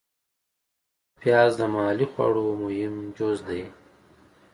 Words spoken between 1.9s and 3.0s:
خواړو مهم